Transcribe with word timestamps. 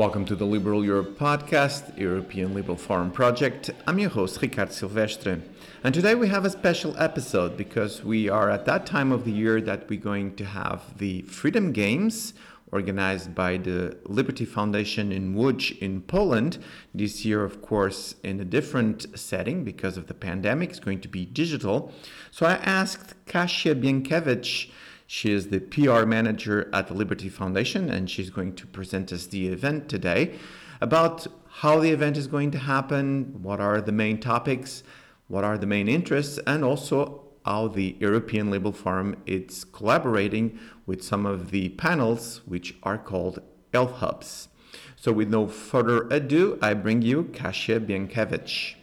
Welcome 0.00 0.24
to 0.24 0.34
the 0.34 0.46
Liberal 0.46 0.82
Europe 0.82 1.18
podcast, 1.18 1.98
European 1.98 2.54
Liberal 2.54 2.78
Forum 2.78 3.10
Project. 3.10 3.68
I'm 3.86 3.98
your 3.98 4.08
host, 4.08 4.40
Ricard 4.40 4.72
Silvestre. 4.72 5.42
And 5.84 5.92
today 5.92 6.14
we 6.14 6.28
have 6.28 6.46
a 6.46 6.48
special 6.48 6.96
episode 6.96 7.58
because 7.58 8.02
we 8.02 8.26
are 8.26 8.48
at 8.48 8.64
that 8.64 8.86
time 8.86 9.12
of 9.12 9.26
the 9.26 9.30
year 9.30 9.60
that 9.60 9.90
we're 9.90 10.00
going 10.00 10.36
to 10.36 10.46
have 10.46 10.96
the 10.96 11.20
Freedom 11.24 11.70
Games 11.70 12.32
organized 12.72 13.34
by 13.34 13.58
the 13.58 13.98
Liberty 14.06 14.46
Foundation 14.46 15.12
in 15.12 15.34
Łódź 15.34 15.76
in 15.80 16.00
Poland. 16.00 16.56
This 16.94 17.26
year, 17.26 17.44
of 17.44 17.60
course, 17.60 18.14
in 18.22 18.40
a 18.40 18.44
different 18.46 19.18
setting 19.18 19.64
because 19.64 19.98
of 19.98 20.06
the 20.06 20.14
pandemic. 20.14 20.70
It's 20.70 20.80
going 20.80 21.02
to 21.02 21.08
be 21.08 21.26
digital. 21.26 21.92
So 22.30 22.46
I 22.46 22.54
asked 22.54 23.16
Kasia 23.26 23.74
Bienkiewicz 23.74 24.70
she 25.12 25.32
is 25.32 25.48
the 25.48 25.58
PR 25.58 26.04
manager 26.04 26.70
at 26.72 26.86
the 26.86 26.94
Liberty 26.94 27.28
Foundation, 27.28 27.90
and 27.90 28.08
she's 28.08 28.30
going 28.30 28.54
to 28.54 28.64
present 28.64 29.12
us 29.12 29.26
the 29.26 29.48
event 29.48 29.88
today 29.88 30.38
about 30.80 31.26
how 31.48 31.80
the 31.80 31.90
event 31.90 32.16
is 32.16 32.28
going 32.28 32.52
to 32.52 32.58
happen, 32.58 33.42
what 33.42 33.58
are 33.60 33.80
the 33.80 33.90
main 33.90 34.20
topics, 34.20 34.84
what 35.26 35.42
are 35.42 35.58
the 35.58 35.66
main 35.66 35.88
interests, 35.88 36.38
and 36.46 36.62
also 36.62 37.24
how 37.44 37.66
the 37.66 37.96
European 37.98 38.52
Liberal 38.52 38.70
Forum 38.72 39.16
is 39.26 39.64
collaborating 39.64 40.56
with 40.86 41.02
some 41.02 41.26
of 41.26 41.50
the 41.50 41.70
panels 41.70 42.42
which 42.46 42.76
are 42.84 42.96
called 42.96 43.40
Elf 43.74 43.94
Hubs. 43.94 44.46
So, 44.94 45.10
with 45.10 45.28
no 45.28 45.48
further 45.48 46.06
ado, 46.08 46.56
I 46.62 46.74
bring 46.74 47.02
you 47.02 47.24
Kasia 47.32 47.80
Bienkiewicz. 47.80 48.76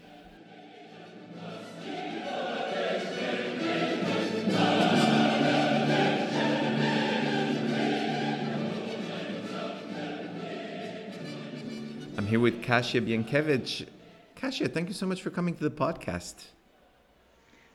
I'm 12.27 12.31
here 12.31 12.39
with 12.41 12.61
Kasia 12.61 12.99
Bienkiewicz. 12.99 13.85
Kasia, 14.35 14.67
thank 14.67 14.89
you 14.89 14.93
so 14.93 15.05
much 15.05 15.21
for 15.21 15.29
coming 15.29 15.55
to 15.55 15.63
the 15.63 15.71
podcast. 15.71 16.47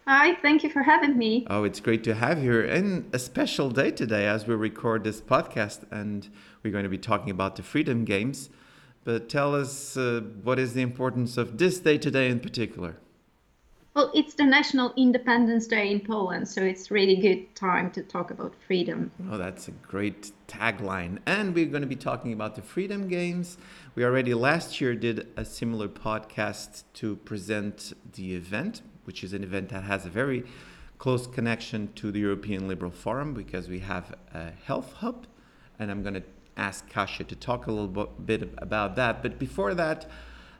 Hi, 0.06 0.34
thank 0.42 0.62
you 0.62 0.68
for 0.68 0.82
having 0.82 1.16
me. 1.16 1.46
Oh, 1.48 1.64
it's 1.64 1.80
great 1.80 2.04
to 2.04 2.14
have 2.14 2.44
you 2.44 2.60
And 2.60 3.08
a 3.14 3.18
special 3.18 3.70
day 3.70 3.90
today 3.90 4.26
as 4.26 4.46
we 4.46 4.54
record 4.54 5.04
this 5.04 5.22
podcast, 5.22 5.90
and 5.90 6.28
we're 6.62 6.70
going 6.70 6.82
to 6.82 6.90
be 6.90 6.98
talking 6.98 7.30
about 7.30 7.56
the 7.56 7.62
Freedom 7.62 8.04
Games. 8.04 8.50
But 9.04 9.30
tell 9.30 9.54
us 9.54 9.96
uh, 9.96 10.20
what 10.42 10.58
is 10.58 10.74
the 10.74 10.82
importance 10.82 11.38
of 11.38 11.56
this 11.56 11.78
day 11.78 11.96
today 11.96 12.28
in 12.28 12.38
particular? 12.38 12.98
Well, 13.94 14.10
it's 14.14 14.32
the 14.32 14.46
National 14.46 14.94
Independence 14.96 15.66
Day 15.66 15.90
in 15.90 16.00
Poland, 16.00 16.48
so 16.48 16.62
it's 16.62 16.90
really 16.90 17.16
good 17.16 17.54
time 17.54 17.90
to 17.90 18.02
talk 18.02 18.30
about 18.30 18.54
freedom. 18.66 19.10
Oh, 19.30 19.36
that's 19.36 19.68
a 19.68 19.72
great 19.72 20.32
tagline. 20.48 21.18
And 21.26 21.54
we're 21.54 21.66
going 21.66 21.82
to 21.82 21.86
be 21.86 21.96
talking 21.96 22.32
about 22.32 22.54
the 22.56 22.62
Freedom 22.62 23.06
Games. 23.06 23.58
We 23.94 24.02
already 24.02 24.32
last 24.32 24.80
year 24.80 24.94
did 24.94 25.28
a 25.36 25.44
similar 25.44 25.88
podcast 25.88 26.84
to 26.94 27.16
present 27.16 27.92
the 28.14 28.34
event, 28.34 28.80
which 29.04 29.22
is 29.22 29.34
an 29.34 29.44
event 29.44 29.68
that 29.68 29.82
has 29.82 30.06
a 30.06 30.10
very 30.10 30.44
close 30.96 31.26
connection 31.26 31.92
to 31.96 32.10
the 32.10 32.20
European 32.20 32.66
Liberal 32.66 32.92
Forum 32.92 33.34
because 33.34 33.68
we 33.68 33.80
have 33.80 34.14
a 34.32 34.52
Elf 34.68 34.94
hub. 34.94 35.26
And 35.78 35.90
I'm 35.90 36.02
going 36.02 36.14
to 36.14 36.24
ask 36.56 36.88
Kasia 36.88 37.24
to 37.24 37.36
talk 37.36 37.66
a 37.66 37.70
little 37.70 38.06
bit 38.06 38.54
about 38.56 38.96
that. 38.96 39.22
But 39.22 39.38
before 39.38 39.74
that, 39.74 40.08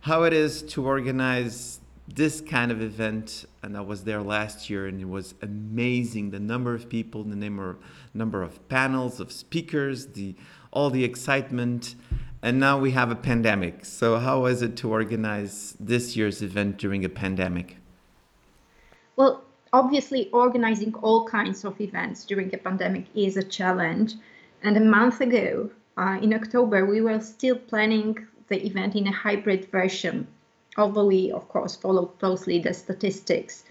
how 0.03 0.25
it 0.25 0.35
is 0.35 0.61
to 0.65 0.85
organize 0.85 1.81
this 2.08 2.41
kind 2.41 2.72
of 2.72 2.83
event 2.83 3.45
and 3.62 3.77
I 3.77 3.81
was 3.81 4.05
there 4.05 4.22
last 4.22 4.69
year 4.69 4.86
and 4.86 5.00
it 5.00 5.08
was 5.08 5.34
amazing. 5.41 6.31
The 6.31 6.41
number 6.41 6.75
of 6.75 6.89
people 6.89 7.22
the 7.22 7.36
number 7.36 7.77
number 8.12 8.42
of 8.42 8.69
panels 8.69 9.20
of 9.20 9.31
speakers 9.31 10.06
the 10.06 10.34
all 10.73 10.91
the 10.91 11.05
excitement. 11.05 11.95
And 12.45 12.58
now 12.58 12.77
we 12.77 12.91
have 12.91 13.12
a 13.12 13.14
pandemic. 13.14 13.85
So 13.85 14.18
how 14.18 14.46
is 14.46 14.62
it 14.62 14.77
to 14.79 14.91
organize 14.91 15.77
this 15.79 16.17
year's 16.17 16.42
event 16.42 16.77
during 16.77 17.05
a 17.05 17.08
pandemic? 17.08 17.77
Well 19.17 19.45
obviously 19.73 20.29
organizing 20.30 20.95
all 20.96 21.24
kinds 21.27 21.64
of 21.64 21.80
events 21.80 22.24
during 22.24 22.52
a 22.55 22.58
pandemic 22.58 23.07
is 23.14 23.36
a 23.36 23.45
challenge. 23.45 24.14
And 24.62 24.77
a 24.77 24.80
month 24.80 25.20
ago 25.20 25.70
uh, 25.96 26.18
in 26.20 26.35
October 26.35 26.85
we 26.85 27.01
were 27.01 27.20
still 27.20 27.57
planning 27.57 28.27
the 28.48 28.67
event 28.67 28.96
in 28.96 29.07
a 29.07 29.12
hybrid 29.12 29.70
version 29.70 30.27
although 30.77 31.07
we, 31.07 31.31
of 31.33 31.49
course, 31.49 31.77
follow 31.77 32.07
closely 32.07 32.59
the 32.59 32.73
statistics. 32.73 33.65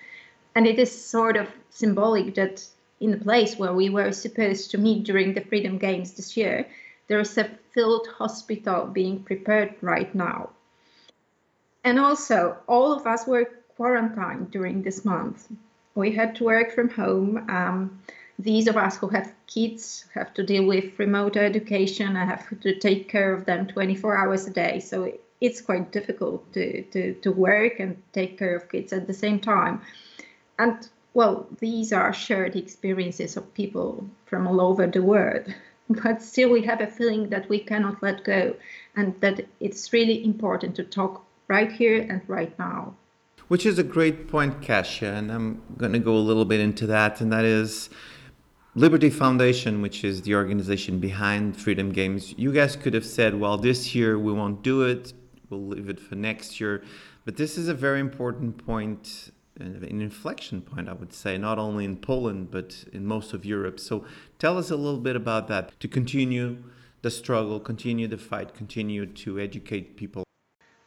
And 0.56 0.68
it 0.68 0.80
is 0.80 0.92
sort 0.92 1.38
of 1.38 1.50
symbolic 1.70 2.36
that 2.36 2.66
in 3.00 3.12
the 3.12 3.18
place 3.18 3.58
where 3.58 3.74
we 3.74 3.90
were 3.90 4.12
supposed 4.12 4.72
to 4.72 4.78
meet 4.78 5.04
during 5.04 5.34
the 5.34 5.42
Freedom 5.42 5.78
Games 5.78 6.14
this 6.14 6.38
year, 6.38 6.68
there 7.08 7.20
is 7.20 7.38
a 7.38 7.50
filled 7.72 8.08
hospital 8.08 8.86
being 8.86 9.24
prepared 9.24 9.76
right 9.82 10.14
now. 10.14 10.50
And 11.84 12.00
also, 12.00 12.58
all 12.68 12.94
of 12.94 13.08
us 13.08 13.26
were 13.26 13.50
quarantined 13.76 14.52
during 14.52 14.84
this 14.84 15.04
month. 15.04 15.48
We 15.96 16.12
had 16.12 16.36
to 16.36 16.44
work 16.44 16.72
from 16.74 16.90
home. 16.90 17.50
Um, 17.50 18.00
these 18.38 18.68
of 18.68 18.78
us 18.78 18.98
who 18.98 19.08
have 19.10 19.34
kids 19.48 20.06
have 20.14 20.34
to 20.36 20.44
deal 20.44 20.66
with 20.66 20.98
remote 21.00 21.38
education 21.38 22.16
and 22.16 22.30
have 22.30 22.48
to 22.62 22.80
take 22.80 23.10
care 23.10 23.34
of 23.34 23.46
them 23.46 23.68
24 23.68 24.16
hours 24.16 24.48
a 24.48 24.52
day. 24.52 24.80
So 24.80 25.12
it's 25.42 25.60
quite 25.60 25.92
difficult 25.92 26.54
to, 26.54 26.84
to, 26.84 27.14
to 27.16 27.32
work 27.32 27.80
and 27.80 28.02
take 28.14 28.38
care 28.38 28.56
of 28.56 28.70
kids 28.70 28.94
at 28.94 29.08
the 29.08 29.14
same 29.14 29.40
time. 29.40 29.82
And 30.60 30.88
well, 31.14 31.48
these 31.60 31.92
are 31.92 32.14
shared 32.14 32.56
experiences 32.56 33.36
of 33.36 33.54
people 33.54 34.08
from 34.26 34.48
all 34.48 34.62
over 34.62 34.88
the 34.88 35.02
world. 35.02 35.54
But 36.04 36.22
still, 36.22 36.50
we 36.50 36.62
have 36.62 36.80
a 36.80 36.88
feeling 36.88 37.28
that 37.32 37.50
we 37.50 37.60
cannot 37.60 38.02
let 38.02 38.24
go 38.24 38.56
and 38.96 39.20
that 39.20 39.46
it's 39.60 39.92
really 39.92 40.24
important 40.24 40.74
to 40.78 40.86
talk 40.86 41.26
right 41.50 41.70
here 41.70 42.08
and 42.10 42.22
right 42.30 42.58
now. 42.58 42.96
Which 43.50 43.66
is 43.66 43.78
a 43.78 43.84
great 43.84 44.30
point, 44.30 44.62
Kasia, 44.62 45.12
and 45.12 45.30
I'm 45.30 45.62
going 45.78 45.92
to 45.92 46.00
go 46.00 46.16
a 46.16 46.28
little 46.30 46.46
bit 46.46 46.62
into 46.62 46.88
that, 46.88 47.20
and 47.20 47.30
that 47.34 47.44
is 47.44 47.90
Liberty 48.74 49.10
Foundation, 49.10 49.82
which 49.82 50.06
is 50.06 50.22
the 50.22 50.34
organization 50.34 51.00
behind 51.00 51.58
Freedom 51.58 51.92
Games. 51.92 52.34
You 52.38 52.54
guys 52.54 52.78
could 52.78 52.94
have 52.94 53.06
said, 53.06 53.38
well, 53.38 53.58
this 53.58 53.94
year 53.94 54.18
we 54.18 54.32
won't 54.32 54.64
do 54.64 54.84
it 54.84 55.12
we'll 55.52 55.68
leave 55.68 55.90
it 55.90 56.00
for 56.00 56.16
next 56.16 56.60
year. 56.60 56.84
But 57.26 57.38
this 57.38 57.58
is 57.58 57.68
a 57.68 57.74
very 57.74 58.00
important 58.00 58.66
point, 58.66 59.32
an 59.60 60.02
inflection 60.02 60.62
point, 60.62 60.90
I 60.90 60.94
would 60.94 61.14
say, 61.14 61.38
not 61.38 61.60
only 61.60 61.86
in 61.86 61.98
Poland, 61.98 62.50
but 62.50 62.86
in 62.92 63.06
most 63.06 63.34
of 63.34 63.46
Europe. 63.46 63.80
So 63.80 64.06
tell 64.40 64.58
us 64.58 64.72
a 64.72 64.76
little 64.76 65.00
bit 65.00 65.16
about 65.16 65.48
that 65.50 65.80
to 65.82 65.88
continue 65.88 66.64
the 67.02 67.12
struggle, 67.12 67.60
continue 67.60 68.08
the 68.08 68.18
fight, 68.18 68.56
continue 68.56 69.06
to 69.06 69.40
educate 69.40 69.98
people. 69.98 70.24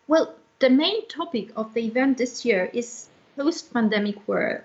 Well, 0.09 0.35
the 0.61 0.71
main 0.71 1.07
topic 1.09 1.51
of 1.57 1.75
the 1.75 1.85
event 1.85 2.19
this 2.19 2.45
year 2.45 2.71
is 2.73 3.09
post 3.37 3.73
pandemic 3.73 4.27
world. 4.27 4.63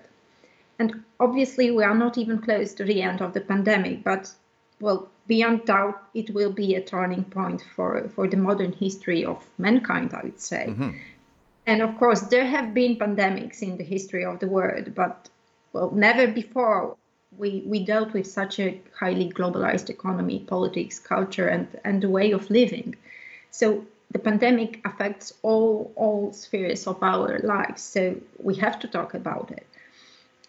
And 0.78 1.04
obviously, 1.18 1.70
we 1.70 1.84
are 1.84 1.94
not 1.94 2.16
even 2.16 2.38
close 2.38 2.72
to 2.74 2.84
the 2.84 3.02
end 3.02 3.20
of 3.20 3.34
the 3.34 3.40
pandemic, 3.42 4.02
but 4.02 4.32
well, 4.80 5.09
beyond 5.30 5.64
doubt, 5.64 6.02
it 6.12 6.28
will 6.34 6.50
be 6.50 6.74
a 6.74 6.80
turning 6.80 7.22
point 7.22 7.64
for, 7.76 8.08
for 8.16 8.26
the 8.26 8.36
modern 8.36 8.72
history 8.72 9.24
of 9.24 9.38
mankind, 9.58 10.12
I 10.12 10.22
would 10.24 10.40
say. 10.40 10.66
Mm-hmm. 10.68 10.90
And 11.66 11.82
of 11.82 11.96
course, 11.98 12.22
there 12.22 12.44
have 12.44 12.74
been 12.74 12.96
pandemics 12.96 13.62
in 13.62 13.76
the 13.76 13.84
history 13.84 14.24
of 14.24 14.40
the 14.40 14.48
world, 14.48 14.92
but 14.92 15.28
well, 15.72 15.92
never 15.92 16.26
before 16.26 16.96
we, 17.38 17.62
we 17.64 17.84
dealt 17.84 18.12
with 18.12 18.26
such 18.26 18.58
a 18.58 18.80
highly 18.98 19.30
globalized 19.30 19.88
economy, 19.88 20.40
politics, 20.40 20.98
culture, 20.98 21.46
and, 21.46 21.68
and 21.84 22.02
the 22.02 22.10
way 22.10 22.32
of 22.32 22.50
living. 22.50 22.96
So 23.52 23.86
the 24.10 24.18
pandemic 24.18 24.80
affects 24.84 25.32
all 25.42 25.92
all 25.94 26.32
spheres 26.32 26.88
of 26.88 27.00
our 27.04 27.38
lives. 27.38 27.82
So 27.82 28.16
we 28.42 28.56
have 28.56 28.80
to 28.80 28.88
talk 28.88 29.14
about 29.14 29.52
it. 29.52 29.69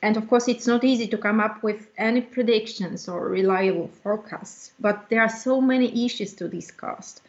And 0.01 0.17
of 0.17 0.27
course, 0.27 0.47
it's 0.47 0.65
not 0.65 0.83
easy 0.83 1.07
to 1.07 1.17
come 1.17 1.39
up 1.39 1.61
with 1.61 1.87
any 1.97 2.21
predictions 2.21 3.07
or 3.07 3.29
reliable 3.29 3.89
forecasts, 4.01 4.71
but 4.79 5.09
there 5.09 5.21
are 5.21 5.29
so 5.29 5.61
many 5.61 6.05
issues 6.05 6.33
to 6.35 6.47
discuss. 6.47 7.21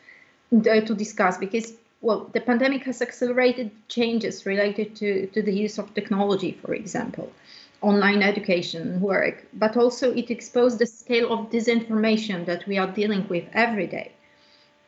Uh, 0.53 0.81
to 0.83 0.95
discuss 0.95 1.39
because 1.39 1.73
well, 2.03 2.29
the 2.33 2.41
pandemic 2.41 2.83
has 2.83 3.01
accelerated 3.01 3.71
changes 3.89 4.45
related 4.45 4.97
to, 4.97 5.27
to 5.29 5.41
the 5.41 5.53
use 5.53 5.79
of 5.79 5.95
technology, 5.95 6.53
for 6.61 6.75
example, 6.75 7.33
online 7.81 8.23
education, 8.23 9.01
work, 9.01 9.47
but 9.55 9.77
also 9.77 10.13
it 10.13 10.31
exposed 10.31 10.79
the 10.79 10.87
scale 10.87 11.33
of 11.33 11.51
disinformation 11.51 12.45
that 12.45 12.67
we 12.67 12.77
are 12.77 12.89
dealing 12.89 13.27
with 13.29 13.45
every 13.53 13.87
day. 13.87 14.13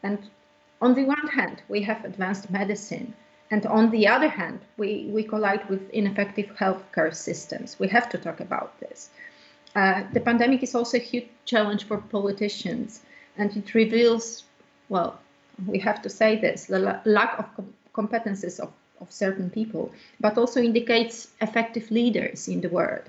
And 0.02 0.18
on 0.82 0.94
the 0.94 1.04
one 1.04 1.28
hand, 1.28 1.62
we 1.68 1.82
have 1.82 2.04
advanced 2.04 2.50
medicine, 2.50 3.14
and 3.54 3.66
on 3.66 3.92
the 3.92 4.08
other 4.08 4.26
hand, 4.26 4.58
we, 4.78 5.06
we 5.10 5.22
collide 5.22 5.68
with 5.70 5.88
ineffective 5.90 6.46
healthcare 6.58 7.14
systems. 7.14 7.78
We 7.78 7.86
have 7.86 8.08
to 8.08 8.18
talk 8.18 8.40
about 8.40 8.80
this. 8.80 9.10
Uh, 9.76 10.02
the 10.12 10.18
pandemic 10.18 10.64
is 10.64 10.74
also 10.74 10.96
a 10.96 11.00
huge 11.00 11.28
challenge 11.44 11.84
for 11.84 11.98
politicians, 11.98 13.02
and 13.38 13.56
it 13.56 13.72
reveals, 13.72 14.42
well, 14.88 15.20
we 15.68 15.78
have 15.78 16.02
to 16.02 16.10
say 16.10 16.36
this, 16.36 16.64
the 16.64 17.00
lack 17.04 17.38
of 17.38 17.46
com- 17.54 17.74
competences 17.94 18.58
of, 18.58 18.72
of 19.00 19.12
certain 19.12 19.50
people, 19.50 19.92
but 20.18 20.36
also 20.36 20.60
indicates 20.60 21.28
effective 21.40 21.92
leaders 21.92 22.48
in 22.48 22.60
the 22.60 22.68
world. 22.68 23.08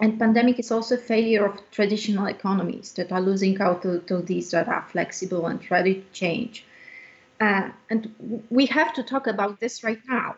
And 0.00 0.18
pandemic 0.18 0.58
is 0.58 0.70
also 0.70 0.94
a 0.94 1.06
failure 1.12 1.44
of 1.44 1.60
traditional 1.70 2.24
economies 2.24 2.94
that 2.94 3.12
are 3.12 3.20
losing 3.20 3.60
out 3.60 3.82
to, 3.82 3.98
to 3.98 4.22
these 4.22 4.50
that 4.52 4.66
are 4.66 4.86
flexible 4.90 5.46
and 5.46 5.60
ready 5.70 5.96
to 5.96 6.12
change. 6.14 6.64
Uh, 7.40 7.70
and 7.88 8.44
we 8.50 8.66
have 8.66 8.92
to 8.94 9.02
talk 9.02 9.26
about 9.26 9.60
this 9.60 9.82
right 9.82 10.00
now. 10.06 10.36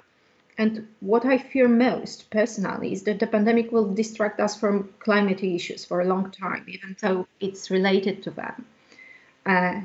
And 0.58 0.87
what 1.00 1.25
I 1.25 1.38
fear 1.38 1.66
most 1.66 2.31
personally 2.31 2.93
is 2.93 3.02
that 3.04 3.19
the 3.19 3.26
pandemic 3.26 3.72
will 3.72 3.93
distract 3.93 4.38
us 4.38 4.58
from 4.58 4.90
climate 5.00 5.43
issues 5.43 5.84
for 5.84 6.00
a 6.00 6.04
long 6.04 6.31
time, 6.31 6.64
even 6.69 6.94
though 7.00 7.26
it's 7.40 7.70
related 7.70 8.22
to 8.25 8.31
them. 8.31 8.66
Uh, 9.46 9.81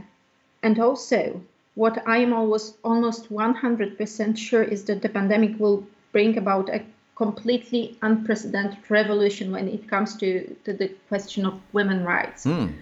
and 0.61 0.79
also, 0.79 1.41
what 1.75 2.05
I 2.07 2.17
am 2.17 2.33
always 2.33 2.73
almost 2.83 3.31
100% 3.31 4.37
sure 4.37 4.63
is 4.63 4.83
that 4.85 5.01
the 5.01 5.09
pandemic 5.09 5.59
will 5.59 5.87
bring 6.11 6.37
about 6.37 6.69
a 6.69 6.83
completely 7.15 7.97
unprecedented 8.01 8.79
revolution 8.89 9.51
when 9.51 9.67
it 9.67 9.87
comes 9.87 10.15
to, 10.17 10.55
to 10.65 10.73
the 10.73 10.89
question 11.07 11.45
of 11.45 11.59
women 11.73 12.03
rights. 12.03 12.45
Mm. 12.45 12.73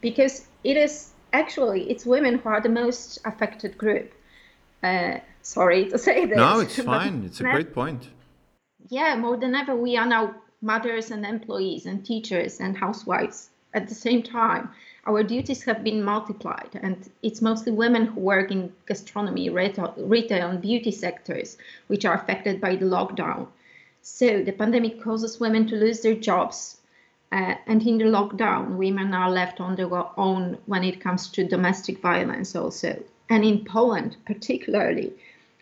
Because 0.00 0.46
it 0.62 0.76
is 0.76 1.13
actually 1.34 1.90
it's 1.90 2.06
women 2.06 2.38
who 2.38 2.48
are 2.48 2.60
the 2.60 2.68
most 2.82 3.18
affected 3.24 3.76
group. 3.76 4.12
Uh, 4.82 5.18
sorry 5.42 5.90
to 5.90 5.98
say 5.98 6.26
this. 6.26 6.36
No, 6.36 6.60
it's 6.60 6.78
fine. 6.78 7.24
It's 7.24 7.40
a 7.40 7.44
great 7.44 7.72
point. 7.74 8.08
Yeah, 8.88 9.16
more 9.16 9.36
than 9.36 9.54
ever, 9.54 9.74
we 9.74 9.96
are 9.96 10.06
now 10.06 10.34
mothers 10.60 11.10
and 11.10 11.24
employees 11.26 11.86
and 11.86 12.04
teachers 12.04 12.60
and 12.60 12.76
housewives 12.76 13.50
at 13.72 13.88
the 13.88 13.94
same 13.94 14.22
time. 14.22 14.70
Our 15.06 15.22
duties 15.22 15.64
have 15.64 15.84
been 15.84 16.02
multiplied, 16.02 16.78
and 16.82 16.96
it's 17.22 17.42
mostly 17.42 17.72
women 17.72 18.06
who 18.06 18.20
work 18.20 18.50
in 18.50 18.72
gastronomy, 18.86 19.50
retail, 19.50 19.94
retail 19.96 20.48
and 20.50 20.62
beauty 20.62 20.90
sectors, 20.90 21.58
which 21.88 22.04
are 22.04 22.14
affected 22.14 22.60
by 22.60 22.76
the 22.76 22.86
lockdown. 22.86 23.48
So 24.00 24.42
the 24.42 24.52
pandemic 24.52 25.02
causes 25.02 25.40
women 25.40 25.66
to 25.68 25.76
lose 25.76 26.00
their 26.00 26.14
jobs, 26.14 26.78
uh, 27.34 27.56
and 27.66 27.84
in 27.84 27.98
the 27.98 28.04
lockdown, 28.04 28.76
women 28.76 29.12
are 29.12 29.28
left 29.28 29.60
on 29.60 29.74
their 29.74 29.90
own 30.16 30.56
when 30.66 30.84
it 30.84 31.00
comes 31.00 31.28
to 31.28 31.42
domestic 31.42 31.98
violence, 31.98 32.54
also. 32.54 33.02
And 33.28 33.44
in 33.44 33.64
Poland, 33.64 34.16
particularly, 34.24 35.12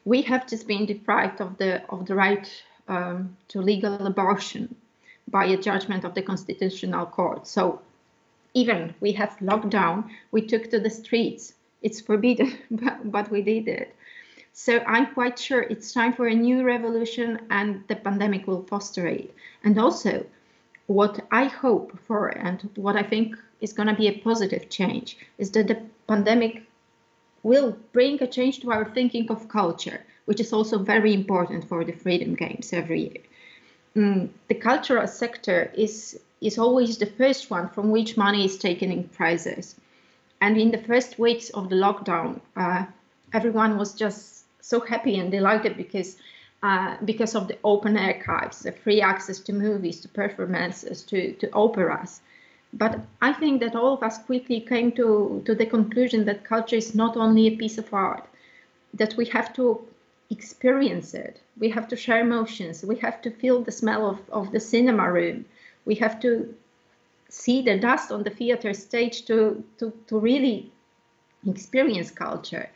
we 0.04 0.20
have 0.22 0.46
just 0.46 0.66
been 0.66 0.84
deprived 0.84 1.40
of 1.40 1.56
the 1.56 1.82
of 1.88 2.04
the 2.04 2.14
right 2.14 2.46
um, 2.88 3.38
to 3.48 3.62
legal 3.62 4.06
abortion 4.06 4.74
by 5.28 5.46
a 5.46 5.56
judgment 5.56 6.04
of 6.04 6.12
the 6.12 6.20
Constitutional 6.20 7.06
Court. 7.06 7.46
So 7.46 7.80
even 8.52 8.94
we 9.00 9.12
have 9.12 9.38
lockdown, 9.40 10.10
we 10.30 10.42
took 10.42 10.70
to 10.70 10.78
the 10.78 10.90
streets. 10.90 11.54
It's 11.80 12.02
forbidden, 12.02 12.58
but, 12.70 13.10
but 13.10 13.30
we 13.30 13.40
did 13.40 13.66
it. 13.66 13.96
So 14.52 14.80
I'm 14.80 15.14
quite 15.14 15.38
sure 15.38 15.62
it's 15.62 15.94
time 15.94 16.12
for 16.12 16.26
a 16.26 16.34
new 16.34 16.64
revolution, 16.64 17.40
and 17.48 17.82
the 17.88 17.96
pandemic 17.96 18.46
will 18.46 18.64
foster 18.64 19.06
it. 19.06 19.34
And 19.64 19.78
also, 19.78 20.26
what 20.92 21.20
I 21.30 21.44
hope 21.44 21.98
for 22.06 22.28
and 22.28 22.68
what 22.76 22.96
I 22.96 23.02
think 23.02 23.36
is 23.60 23.72
going 23.72 23.88
to 23.88 23.94
be 23.94 24.08
a 24.08 24.18
positive 24.18 24.68
change 24.68 25.16
is 25.38 25.50
that 25.52 25.68
the 25.68 25.80
pandemic 26.06 26.62
will 27.42 27.76
bring 27.92 28.22
a 28.22 28.26
change 28.26 28.60
to 28.60 28.70
our 28.70 28.84
thinking 28.84 29.30
of 29.30 29.48
culture, 29.48 30.00
which 30.26 30.40
is 30.40 30.52
also 30.52 30.78
very 30.78 31.12
important 31.14 31.68
for 31.68 31.84
the 31.84 31.92
Freedom 31.92 32.34
Games 32.34 32.72
every 32.72 33.00
year. 33.00 33.22
Mm, 33.96 34.28
the 34.48 34.54
cultural 34.54 35.06
sector 35.06 35.70
is 35.76 36.18
is 36.40 36.58
always 36.58 36.98
the 36.98 37.06
first 37.06 37.50
one 37.50 37.68
from 37.68 37.90
which 37.90 38.16
money 38.16 38.44
is 38.44 38.58
taken 38.58 38.90
in 38.90 39.04
prizes. 39.04 39.76
And 40.40 40.58
in 40.58 40.72
the 40.72 40.82
first 40.88 41.16
weeks 41.18 41.50
of 41.50 41.68
the 41.68 41.76
lockdown, 41.76 42.40
uh, 42.56 42.84
everyone 43.32 43.78
was 43.78 43.94
just 43.94 44.44
so 44.60 44.80
happy 44.80 45.18
and 45.20 45.30
delighted 45.30 45.76
because 45.76 46.16
uh, 46.62 46.96
because 47.04 47.34
of 47.34 47.48
the 47.48 47.58
open 47.64 47.96
archives, 47.96 48.60
the 48.60 48.72
free 48.72 49.00
access 49.00 49.40
to 49.40 49.52
movies, 49.52 50.00
to 50.00 50.08
performances, 50.08 51.02
to, 51.02 51.32
to 51.34 51.50
operas. 51.52 52.20
But 52.72 53.00
I 53.20 53.32
think 53.32 53.60
that 53.60 53.76
all 53.76 53.94
of 53.94 54.02
us 54.02 54.18
quickly 54.18 54.60
came 54.60 54.92
to, 54.92 55.42
to 55.44 55.54
the 55.54 55.66
conclusion 55.66 56.24
that 56.26 56.44
culture 56.44 56.76
is 56.76 56.94
not 56.94 57.16
only 57.16 57.48
a 57.48 57.56
piece 57.56 57.78
of 57.78 57.92
art, 57.92 58.26
that 58.94 59.16
we 59.16 59.26
have 59.26 59.52
to 59.54 59.84
experience 60.30 61.14
it. 61.14 61.40
We 61.58 61.68
have 61.70 61.88
to 61.88 61.96
share 61.96 62.20
emotions. 62.20 62.84
We 62.84 62.96
have 62.96 63.20
to 63.22 63.30
feel 63.30 63.62
the 63.62 63.72
smell 63.72 64.08
of, 64.08 64.18
of 64.30 64.52
the 64.52 64.60
cinema 64.60 65.12
room. 65.12 65.44
We 65.84 65.96
have 65.96 66.20
to 66.20 66.54
see 67.28 67.62
the 67.62 67.78
dust 67.78 68.10
on 68.12 68.22
the 68.22 68.30
theater 68.30 68.72
stage 68.72 69.24
to, 69.26 69.62
to, 69.78 69.92
to 70.06 70.18
really 70.18 70.70
experience 71.46 72.10
culture. 72.10 72.70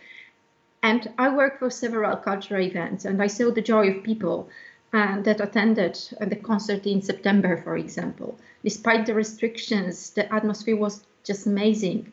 And 0.87 1.11
I 1.19 1.35
work 1.35 1.59
for 1.59 1.69
several 1.69 2.17
cultural 2.17 2.63
events, 2.63 3.05
and 3.05 3.21
I 3.21 3.27
saw 3.27 3.51
the 3.51 3.61
joy 3.61 3.89
of 3.89 4.05
people 4.05 4.49
uh, 4.93 5.21
that 5.23 5.41
attended 5.41 5.99
the 6.21 6.37
concert 6.37 6.87
in 6.87 7.03
September, 7.03 7.57
for 7.57 7.77
example. 7.77 8.39
Despite 8.63 9.05
the 9.05 9.15
restrictions, 9.15 10.11
the 10.11 10.33
atmosphere 10.33 10.77
was 10.77 11.03
just 11.25 11.45
amazing. 11.45 12.13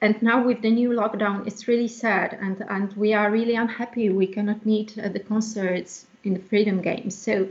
And 0.00 0.22
now 0.22 0.42
with 0.42 0.62
the 0.62 0.70
new 0.70 0.88
lockdown, 0.88 1.46
it's 1.46 1.68
really 1.68 1.88
sad, 1.88 2.38
and, 2.40 2.64
and 2.66 2.94
we 2.94 3.12
are 3.12 3.30
really 3.30 3.56
unhappy 3.56 4.08
we 4.08 4.26
cannot 4.26 4.64
meet 4.64 4.96
at 4.96 5.12
the 5.12 5.20
concerts 5.20 6.06
in 6.24 6.32
the 6.32 6.40
Freedom 6.40 6.80
Games. 6.80 7.14
So 7.14 7.46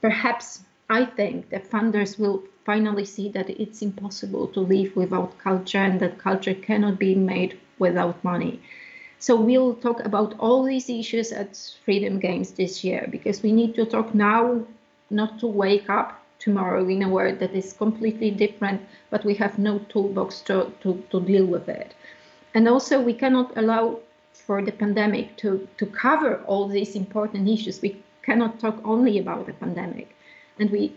perhaps 0.00 0.60
I 0.88 1.06
think 1.06 1.50
the 1.50 1.58
funders 1.58 2.20
will 2.20 2.44
finally 2.64 3.04
see 3.04 3.28
that 3.30 3.50
it's 3.50 3.82
impossible 3.82 4.46
to 4.46 4.60
live 4.60 4.94
without 4.94 5.38
culture 5.38 5.82
and 5.82 5.98
that 5.98 6.18
culture 6.18 6.54
cannot 6.54 7.00
be 7.00 7.16
made 7.16 7.58
without 7.80 8.22
money. 8.22 8.60
So 9.20 9.36
we'll 9.36 9.74
talk 9.74 10.00
about 10.00 10.34
all 10.38 10.64
these 10.64 10.88
issues 10.88 11.30
at 11.30 11.54
Freedom 11.84 12.18
Games 12.18 12.52
this 12.52 12.82
year 12.82 13.06
because 13.10 13.42
we 13.42 13.52
need 13.52 13.74
to 13.74 13.84
talk 13.84 14.14
now, 14.14 14.64
not 15.10 15.38
to 15.40 15.46
wake 15.46 15.90
up 15.90 16.18
tomorrow 16.38 16.88
in 16.88 17.02
a 17.02 17.08
world 17.08 17.38
that 17.40 17.52
is 17.52 17.74
completely 17.74 18.30
different, 18.30 18.80
but 19.10 19.22
we 19.26 19.34
have 19.34 19.58
no 19.58 19.78
toolbox 19.90 20.40
to, 20.40 20.72
to, 20.80 21.04
to 21.10 21.20
deal 21.20 21.44
with 21.44 21.68
it. 21.68 21.94
And 22.54 22.66
also, 22.66 22.98
we 22.98 23.12
cannot 23.12 23.54
allow 23.58 24.00
for 24.32 24.62
the 24.62 24.72
pandemic 24.72 25.36
to, 25.36 25.68
to 25.76 25.84
cover 25.84 26.42
all 26.46 26.66
these 26.66 26.96
important 26.96 27.46
issues. 27.46 27.82
We 27.82 28.02
cannot 28.22 28.58
talk 28.58 28.80
only 28.84 29.18
about 29.18 29.44
the 29.44 29.52
pandemic. 29.52 30.16
And 30.58 30.70
we, 30.70 30.94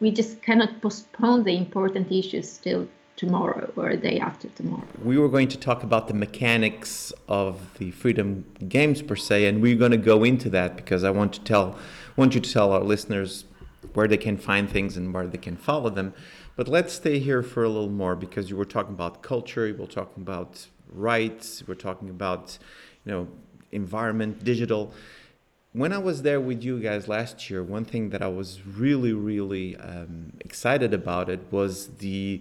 we 0.00 0.10
just 0.10 0.42
cannot 0.42 0.82
postpone 0.82 1.44
the 1.44 1.56
important 1.56 2.12
issues 2.12 2.58
till 2.58 2.88
tomorrow 3.16 3.72
or 3.76 3.90
a 3.90 3.96
day 3.96 4.18
after 4.18 4.48
tomorrow. 4.48 4.86
We 5.02 5.18
were 5.18 5.28
going 5.28 5.48
to 5.48 5.58
talk 5.58 5.82
about 5.82 6.08
the 6.08 6.14
mechanics 6.14 7.12
of 7.28 7.78
the 7.78 7.90
Freedom 7.92 8.44
Games 8.68 9.02
per 9.02 9.16
se, 9.16 9.46
and 9.46 9.62
we're 9.62 9.76
going 9.76 9.92
to 9.92 9.96
go 9.96 10.24
into 10.24 10.50
that 10.50 10.76
because 10.76 11.04
I 11.04 11.10
want 11.10 11.32
to 11.34 11.40
tell, 11.40 11.78
want 12.16 12.34
you 12.34 12.40
to 12.40 12.52
tell 12.52 12.72
our 12.72 12.82
listeners 12.82 13.44
where 13.92 14.08
they 14.08 14.16
can 14.16 14.36
find 14.36 14.68
things 14.68 14.96
and 14.96 15.14
where 15.14 15.26
they 15.26 15.38
can 15.38 15.56
follow 15.56 15.90
them. 15.90 16.14
But 16.56 16.68
let's 16.68 16.92
stay 16.92 17.18
here 17.18 17.42
for 17.42 17.64
a 17.64 17.68
little 17.68 17.90
more 17.90 18.14
because 18.16 18.50
you 18.50 18.56
were 18.56 18.64
talking 18.64 18.94
about 18.94 19.22
culture, 19.22 19.66
you 19.66 19.74
were 19.74 19.86
talking 19.86 20.22
about 20.22 20.66
rights, 20.92 21.62
we're 21.66 21.74
talking 21.74 22.08
about, 22.08 22.58
you 23.04 23.12
know, 23.12 23.28
environment, 23.72 24.44
digital. 24.44 24.92
When 25.72 25.92
I 25.92 25.98
was 25.98 26.22
there 26.22 26.40
with 26.40 26.62
you 26.62 26.78
guys 26.78 27.08
last 27.08 27.50
year, 27.50 27.62
one 27.62 27.84
thing 27.84 28.10
that 28.10 28.22
I 28.22 28.28
was 28.28 28.64
really, 28.64 29.12
really 29.12 29.76
um, 29.76 30.32
excited 30.40 30.94
about 30.94 31.28
it 31.28 31.40
was 31.50 31.88
the 31.96 32.40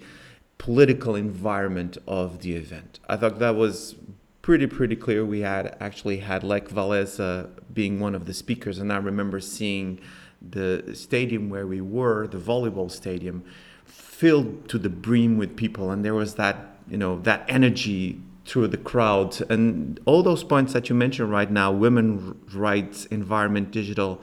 political 0.58 1.16
environment 1.16 1.98
of 2.08 2.40
the 2.42 2.56
event. 2.56 3.00
I 3.10 3.18
thought 3.18 3.40
that 3.40 3.56
was 3.56 3.96
pretty 4.42 4.68
pretty 4.68 4.96
clear. 4.96 5.26
We 5.26 5.40
had 5.40 5.76
actually 5.80 6.18
had 6.18 6.44
Lech 6.44 6.70
Walesa 6.70 7.50
being 7.74 8.00
one 8.00 8.14
of 8.14 8.26
the 8.26 8.34
speakers, 8.34 8.78
and 8.78 8.92
I 8.92 8.98
remember 8.98 9.40
seeing 9.40 10.00
the 10.42 10.92
stadium 10.94 11.50
where 11.50 11.66
we 11.66 11.82
were, 11.82 12.28
the 12.28 12.38
volleyball 12.38 12.92
stadium, 12.92 13.44
filled 13.86 14.68
to 14.70 14.78
the 14.78 14.90
brim 14.90 15.38
with 15.38 15.56
people, 15.56 15.90
and 15.92 16.04
there 16.04 16.14
was 16.14 16.36
that 16.36 16.78
you 16.90 16.98
know 16.98 17.20
that 17.22 17.46
energy 17.48 18.22
through 18.46 18.68
the 18.68 18.78
crowd, 18.78 19.40
and 19.50 20.00
all 20.06 20.22
those 20.22 20.44
points 20.44 20.74
that 20.74 20.90
you 20.90 20.96
mentioned 20.96 21.32
right 21.32 21.50
now: 21.50 21.72
women 21.72 22.38
rights, 22.54 23.06
environment, 23.06 23.72
digital. 23.72 24.22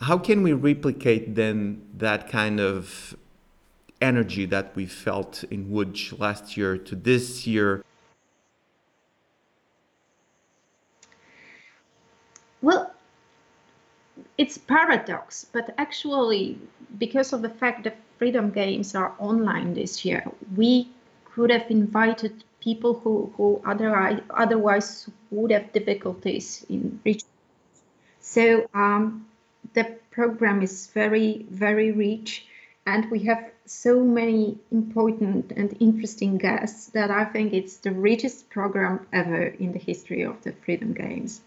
How 0.00 0.18
can 0.18 0.42
we 0.42 0.52
replicate 0.52 1.34
then 1.34 1.82
that 1.96 2.28
kind 2.28 2.60
of 2.60 3.16
energy 4.04 4.46
that 4.46 4.76
we 4.76 4.86
felt 4.86 5.44
in 5.50 5.70
Łódź 5.70 6.18
last 6.18 6.56
year 6.56 6.76
to 6.78 6.94
this 6.94 7.46
year? 7.46 7.82
Well, 12.62 12.92
it's 14.38 14.58
paradox, 14.58 15.46
but 15.52 15.74
actually, 15.78 16.58
because 16.98 17.32
of 17.32 17.42
the 17.42 17.50
fact 17.50 17.84
that 17.84 17.96
Freedom 18.18 18.50
Games 18.50 18.94
are 18.94 19.12
online 19.18 19.74
this 19.74 20.04
year, 20.04 20.24
we 20.56 20.88
could 21.24 21.50
have 21.50 21.66
invited 21.70 22.44
people 22.60 22.94
who, 22.94 23.32
who 23.36 23.60
otherwise, 23.66 24.20
otherwise 24.30 25.10
would 25.30 25.50
have 25.50 25.72
difficulties 25.72 26.64
in 26.68 27.00
reaching. 27.04 27.28
So 28.20 28.66
um, 28.72 29.26
the 29.74 29.84
program 30.10 30.62
is 30.62 30.86
very, 30.94 31.44
very 31.50 31.92
rich, 31.92 32.46
and 32.86 33.10
we 33.10 33.18
have 33.24 33.50
so 33.66 34.00
many 34.00 34.58
important 34.70 35.52
and 35.52 35.76
interesting 35.80 36.36
guests 36.36 36.86
that 36.88 37.10
I 37.10 37.24
think 37.24 37.52
it's 37.52 37.78
the 37.78 37.92
richest 37.92 38.50
program 38.50 39.06
ever 39.12 39.46
in 39.46 39.72
the 39.72 39.78
history 39.78 40.22
of 40.22 40.42
the 40.42 40.52
Freedom 40.52 40.92
Games. 40.92 41.40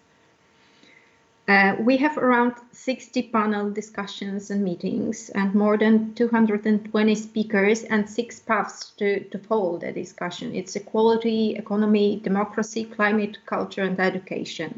Uh, 1.48 1.76
we 1.80 1.96
have 1.96 2.18
around 2.18 2.56
60 2.74 3.24
panel 3.30 3.72
discussions 3.72 4.52
and 4.52 4.64
meetings 4.64 5.30
and 5.30 5.56
more 5.56 5.78
than 5.78 6.14
220 6.14 7.16
speakers 7.16 7.84
and 7.84 8.10
six 8.10 8.40
paths 8.40 8.92
to, 8.98 9.24
to 9.30 9.40
follow 9.40 9.78
the 9.78 9.94
discussion. 9.94 10.54
It's 10.54 10.76
equality, 10.76 11.56
economy, 11.56 12.20
democracy, 12.22 12.84
climate, 12.84 13.38
culture, 13.46 13.84
and 13.84 13.98
education. 13.98 14.78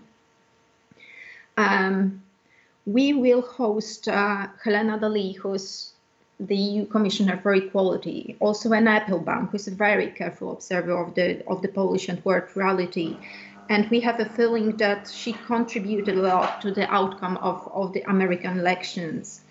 Um, 1.57 2.21
we 2.85 3.13
will 3.13 3.41
host 3.41 4.07
uh, 4.07 4.47
Helena 4.63 4.99
Dalli, 4.99 5.35
who's 5.37 5.93
the 6.39 6.55
EU 6.55 6.85
Commissioner 6.85 7.37
for 7.37 7.53
Equality, 7.53 8.37
also 8.39 8.71
Anne 8.71 8.87
Applebaum, 8.87 9.47
who's 9.47 9.67
a 9.67 9.71
very 9.71 10.07
careful 10.11 10.53
observer 10.53 10.97
of 10.97 11.13
the 11.15 11.45
of 11.47 11.61
the 11.61 11.67
Polish 11.67 12.07
and 12.07 12.23
world 12.23 12.49
reality, 12.55 13.17
and 13.69 13.89
we 13.89 13.99
have 13.99 14.19
a 14.19 14.25
feeling 14.25 14.77
that 14.77 15.07
she 15.07 15.33
contributed 15.33 16.09
a 16.09 16.21
lot 16.21 16.61
to 16.61 16.71
the 16.71 16.91
outcome 16.91 17.37
of, 17.37 17.69
of 17.73 17.93
the 17.93 18.01
American 18.09 18.57
elections. 18.57 19.41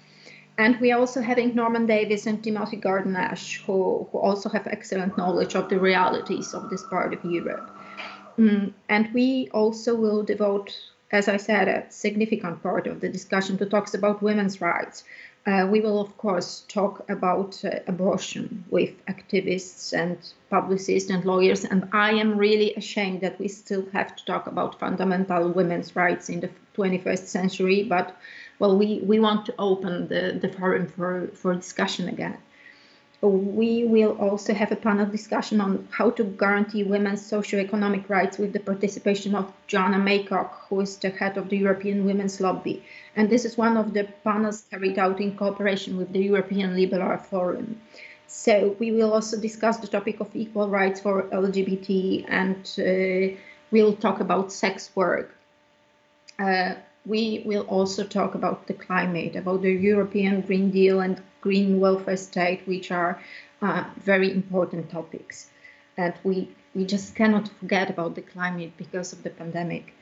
And 0.58 0.80
we 0.80 0.90
are 0.90 0.98
also 0.98 1.20
having 1.20 1.54
Norman 1.54 1.86
Davies 1.86 2.26
and 2.26 2.42
Timothy 2.42 2.78
Garton 2.78 3.14
Ash, 3.14 3.62
who, 3.64 4.08
who 4.10 4.18
also 4.18 4.48
have 4.48 4.66
excellent 4.66 5.16
knowledge 5.16 5.54
of 5.54 5.68
the 5.68 5.78
realities 5.78 6.52
of 6.52 6.68
this 6.68 6.82
part 6.82 7.14
of 7.14 7.24
Europe. 7.24 7.70
Mm, 8.36 8.72
and 8.88 9.14
we 9.14 9.48
also 9.52 9.94
will 9.94 10.24
devote, 10.24 10.76
as 11.12 11.28
I 11.28 11.36
said, 11.36 11.68
a 11.68 11.86
significant 11.90 12.60
part 12.60 12.88
of 12.88 13.00
the 13.00 13.08
discussion 13.08 13.56
to 13.58 13.66
talks 13.66 13.94
about 13.94 14.20
women's 14.20 14.60
rights. 14.60 15.04
Uh, 15.48 15.66
we 15.66 15.80
will, 15.80 15.98
of 15.98 16.14
course, 16.18 16.66
talk 16.68 17.08
about 17.08 17.64
uh, 17.64 17.70
abortion 17.86 18.62
with 18.68 18.90
activists 19.06 19.94
and 19.94 20.18
publicists 20.50 21.08
and 21.08 21.24
lawyers. 21.24 21.64
And 21.64 21.88
I 21.90 22.10
am 22.12 22.36
really 22.36 22.74
ashamed 22.74 23.22
that 23.22 23.40
we 23.40 23.48
still 23.48 23.86
have 23.94 24.14
to 24.16 24.24
talk 24.26 24.46
about 24.46 24.78
fundamental 24.78 25.48
women's 25.48 25.96
rights 25.96 26.28
in 26.28 26.40
the 26.40 26.50
21st 26.76 27.26
century. 27.28 27.82
But, 27.82 28.14
well, 28.58 28.76
we, 28.76 29.00
we 29.02 29.20
want 29.20 29.46
to 29.46 29.54
open 29.58 30.08
the, 30.08 30.38
the 30.38 30.52
forum 30.52 30.86
for, 30.86 31.28
for 31.28 31.54
discussion 31.54 32.10
again. 32.10 32.36
We 33.20 33.84
will 33.84 34.12
also 34.18 34.54
have 34.54 34.70
a 34.70 34.76
panel 34.76 35.06
discussion 35.06 35.60
on 35.60 35.88
how 35.90 36.10
to 36.10 36.22
guarantee 36.22 36.84
women's 36.84 37.26
socio-economic 37.26 38.08
rights 38.08 38.38
with 38.38 38.52
the 38.52 38.60
participation 38.60 39.34
of 39.34 39.52
Joanna 39.66 39.98
Maycock, 39.98 40.50
who 40.68 40.80
is 40.80 40.96
the 40.98 41.10
head 41.10 41.36
of 41.36 41.48
the 41.48 41.58
European 41.58 42.04
Women's 42.04 42.40
Lobby. 42.40 42.84
And 43.16 43.28
this 43.28 43.44
is 43.44 43.58
one 43.58 43.76
of 43.76 43.92
the 43.92 44.04
panels 44.22 44.62
carried 44.70 45.00
out 45.00 45.20
in 45.20 45.36
cooperation 45.36 45.96
with 45.96 46.12
the 46.12 46.20
European 46.20 46.76
Liberal 46.76 47.18
Forum. 47.18 47.80
So 48.28 48.76
we 48.78 48.92
will 48.92 49.12
also 49.12 49.40
discuss 49.40 49.78
the 49.78 49.88
topic 49.88 50.20
of 50.20 50.36
equal 50.36 50.68
rights 50.68 51.00
for 51.00 51.24
LGBT 51.24 52.26
and 52.28 52.56
uh, 52.78 53.36
we'll 53.72 53.96
talk 53.96 54.20
about 54.20 54.52
sex 54.52 54.90
work. 54.94 55.34
Uh, 56.38 56.74
we 57.04 57.42
will 57.44 57.62
also 57.62 58.04
talk 58.04 58.34
about 58.34 58.66
the 58.66 58.74
climate, 58.74 59.34
about 59.34 59.62
the 59.62 59.72
European 59.72 60.42
Green 60.42 60.70
Deal 60.70 61.00
and 61.00 61.20
green 61.40 61.80
welfare 61.80 62.16
state, 62.16 62.62
which 62.66 62.90
are 62.90 63.20
uh, 63.62 63.84
very 63.98 64.32
important 64.32 64.90
topics. 64.90 65.50
And 65.96 66.14
we, 66.24 66.48
we 66.74 66.84
just 66.84 67.14
cannot 67.14 67.48
forget 67.60 67.90
about 67.90 68.14
the 68.14 68.22
climate 68.22 68.72
because 68.76 69.12
of 69.12 69.22
the 69.22 69.30
pandemic. 69.30 69.94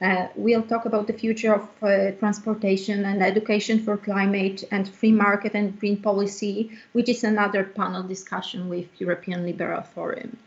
Uh, 0.00 0.28
we'll 0.34 0.62
talk 0.62 0.86
about 0.86 1.06
the 1.06 1.12
future 1.12 1.54
of 1.54 1.68
uh, 1.82 2.12
transportation 2.12 3.04
and 3.04 3.22
education 3.22 3.78
for 3.78 3.98
climate 3.98 4.64
and 4.70 4.88
free 4.88 5.12
market 5.12 5.54
and 5.54 5.78
green 5.78 6.00
policy, 6.00 6.70
which 6.92 7.08
is 7.08 7.22
another 7.22 7.64
panel 7.64 8.02
discussion 8.02 8.68
with 8.68 8.88
European 8.98 9.44
Liberal 9.44 9.82
Forum. 9.82 10.38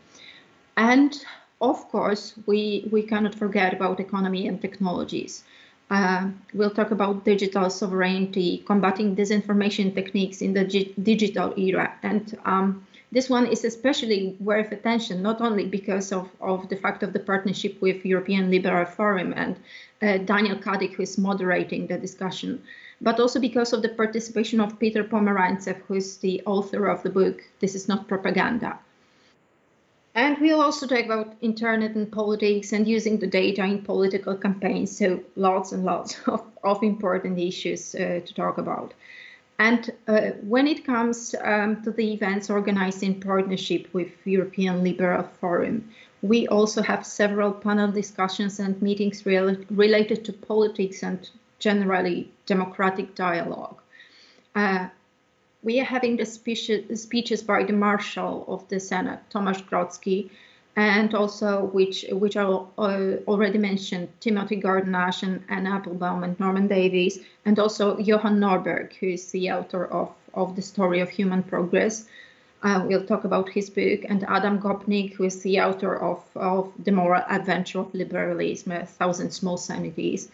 And 0.76 1.14
of 1.60 1.88
course, 1.88 2.34
we, 2.46 2.88
we 2.90 3.02
cannot 3.02 3.34
forget 3.34 3.72
about 3.72 4.00
economy 4.00 4.48
and 4.48 4.60
technologies. 4.60 5.44
Uh, 5.94 6.28
we'll 6.54 6.76
talk 6.78 6.90
about 6.90 7.24
digital 7.24 7.70
sovereignty, 7.70 8.64
combating 8.66 9.14
disinformation 9.14 9.94
techniques 9.94 10.42
in 10.42 10.52
the 10.52 10.64
digital 11.00 11.54
era. 11.56 11.94
And 12.02 12.36
um, 12.44 12.84
this 13.12 13.30
one 13.30 13.46
is 13.46 13.64
especially 13.64 14.36
worth 14.40 14.72
attention, 14.72 15.22
not 15.22 15.40
only 15.40 15.66
because 15.66 16.10
of, 16.10 16.28
of 16.40 16.68
the 16.68 16.74
fact 16.74 17.04
of 17.04 17.12
the 17.12 17.20
partnership 17.20 17.80
with 17.80 18.04
European 18.04 18.50
Liberal 18.50 18.86
Forum 18.86 19.32
and 19.36 19.54
uh, 20.02 20.18
Daniel 20.18 20.56
Kaddik, 20.56 20.94
who 20.94 21.04
is 21.04 21.16
moderating 21.16 21.86
the 21.86 21.96
discussion, 21.96 22.60
but 23.00 23.20
also 23.20 23.38
because 23.38 23.72
of 23.72 23.82
the 23.82 23.88
participation 23.90 24.58
of 24.58 24.80
Peter 24.80 25.04
Pomerantsev, 25.04 25.76
who 25.86 25.94
is 25.94 26.16
the 26.16 26.42
author 26.44 26.88
of 26.88 27.04
the 27.04 27.10
book, 27.10 27.40
This 27.60 27.76
is 27.76 27.86
Not 27.86 28.08
Propaganda. 28.08 28.80
And 30.14 30.38
we'll 30.40 30.60
also 30.60 30.86
talk 30.86 31.04
about 31.04 31.34
internet 31.40 31.96
and 31.96 32.10
politics 32.10 32.72
and 32.72 32.86
using 32.86 33.18
the 33.18 33.26
data 33.26 33.64
in 33.64 33.82
political 33.82 34.36
campaigns. 34.36 34.96
So 34.96 35.20
lots 35.34 35.72
and 35.72 35.84
lots 35.84 36.16
of, 36.26 36.42
of 36.62 36.82
important 36.82 37.38
issues 37.38 37.94
uh, 37.94 38.20
to 38.24 38.34
talk 38.34 38.58
about. 38.58 38.94
And 39.58 39.90
uh, 40.08 40.30
when 40.42 40.66
it 40.66 40.84
comes 40.84 41.34
um, 41.42 41.82
to 41.82 41.90
the 41.90 42.12
events 42.12 42.50
organized 42.50 43.02
in 43.02 43.20
partnership 43.20 43.88
with 43.92 44.10
European 44.24 44.82
Liberal 44.82 45.28
Forum, 45.40 45.90
we 46.22 46.48
also 46.48 46.82
have 46.82 47.06
several 47.06 47.52
panel 47.52 47.92
discussions 47.92 48.58
and 48.58 48.80
meetings 48.82 49.24
rel 49.26 49.56
related 49.70 50.24
to 50.24 50.32
politics 50.32 51.02
and 51.02 51.30
generally 51.58 52.30
democratic 52.46 53.14
dialogue. 53.14 53.80
Uh, 54.54 54.88
we 55.64 55.80
are 55.80 55.84
having 55.84 56.16
the 56.16 56.26
speeches 56.26 57.42
by 57.42 57.64
the 57.64 57.72
Marshal 57.72 58.44
of 58.46 58.68
the 58.68 58.78
Senate, 58.78 59.20
Tomasz 59.30 59.62
Grodzki, 59.64 60.30
and 60.76 61.14
also 61.14 61.64
which 61.72 62.04
which 62.10 62.36
I 62.36 62.42
uh, 62.42 63.16
already 63.26 63.58
mentioned, 63.58 64.08
Timothy 64.20 64.56
Garton 64.56 64.94
Ash 64.94 65.22
and 65.22 65.42
Anne 65.48 65.66
Applebaum 65.66 66.24
and 66.24 66.38
Norman 66.38 66.68
Davies, 66.68 67.20
and 67.44 67.58
also 67.58 67.98
Johan 67.98 68.40
Norberg, 68.40 68.92
who 68.94 69.06
is 69.06 69.30
the 69.30 69.50
author 69.52 69.86
of, 69.86 70.12
of 70.34 70.56
the 70.56 70.62
story 70.62 71.00
of 71.00 71.08
human 71.08 71.42
progress. 71.42 72.06
Uh, 72.62 72.82
we'll 72.86 73.06
talk 73.06 73.24
about 73.24 73.48
his 73.48 73.70
book, 73.70 74.00
and 74.08 74.24
Adam 74.24 74.58
Gopnik, 74.58 75.12
who 75.14 75.24
is 75.24 75.42
the 75.42 75.60
author 75.60 75.96
of, 75.96 76.24
of 76.34 76.72
The 76.82 76.92
Moral 76.92 77.22
Adventure 77.28 77.80
of 77.80 77.94
Liberalism, 77.94 78.72
A 78.72 78.86
Thousand 78.86 79.32
Small 79.32 79.58
Sanities. 79.58 80.30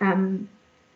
Um, 0.00 0.48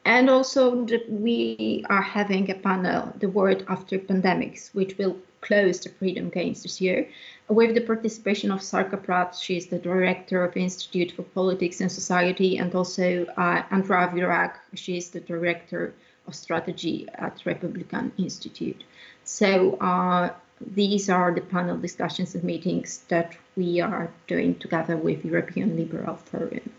and 0.08 0.30
also 0.30 0.86
we 1.10 1.84
are 1.90 2.00
having 2.00 2.50
a 2.50 2.54
panel, 2.54 3.12
The 3.18 3.28
World 3.28 3.62
After 3.68 3.98
Pandemics, 3.98 4.74
which 4.74 4.96
will 4.96 5.18
close 5.42 5.80
the 5.80 5.90
Freedom 5.90 6.30
Games 6.30 6.62
this 6.62 6.80
year, 6.80 7.06
with 7.48 7.74
the 7.74 7.82
participation 7.82 8.50
of 8.50 8.62
Sarka 8.62 8.96
Prat. 8.96 9.36
She 9.36 9.58
is 9.58 9.66
the 9.66 9.78
director 9.78 10.42
of 10.42 10.56
Institute 10.56 11.12
for 11.12 11.24
Politics 11.24 11.82
and 11.82 11.92
Society, 11.92 12.56
and 12.56 12.74
also 12.74 13.26
uh, 13.36 13.62
Andrea 13.70 14.08
Virag. 14.08 14.52
She 14.74 14.96
is 14.96 15.10
the 15.10 15.20
director 15.20 15.92
of 16.26 16.34
strategy 16.34 17.06
at 17.16 17.44
Republikon 17.44 18.10
Institute. 18.16 18.84
So 19.24 19.76
uh, 19.76 20.30
these 20.58 21.10
are 21.10 21.34
the 21.34 21.42
panel 21.42 21.76
discussions 21.76 22.34
and 22.34 22.44
meetings 22.44 23.04
that 23.08 23.36
we 23.56 23.82
are 23.82 24.10
doing 24.26 24.58
together 24.58 24.96
with 24.96 25.22
European 25.22 25.76
Liberal 25.76 26.16
Forum. 26.16 26.70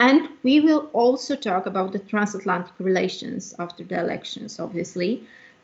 And 0.00 0.28
we 0.42 0.60
will 0.60 0.90
also 0.92 1.36
talk 1.36 1.66
about 1.66 1.92
the 1.92 1.98
transatlantic 1.98 2.74
relations 2.78 3.54
after 3.58 3.84
the 3.84 3.98
elections, 3.98 4.58
obviously, 4.58 5.22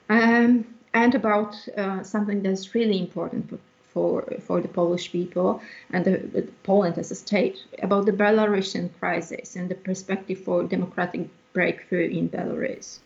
um, 0.09 0.65
and 0.95 1.15
about 1.15 1.57
uh, 1.77 2.03
something 2.03 2.43
that's 2.43 2.75
really 2.75 2.99
important 2.99 3.61
for, 3.93 4.25
for 4.47 4.61
the 4.61 4.69
Polish 4.69 5.11
people 5.11 5.61
and 5.93 6.05
the, 6.05 6.19
the 6.19 6.43
Poland 6.63 6.99
as 6.99 7.11
a 7.11 7.15
state, 7.15 7.59
about 7.83 8.07
the 8.07 8.13
Belarusian 8.13 8.91
crisis 8.99 9.57
and 9.57 9.69
the 9.69 9.75
perspective 9.75 10.39
for 10.39 10.63
democratic 10.65 11.29
breakthrough 11.53 12.09
in 12.09 12.29
Belarus. 12.29 13.01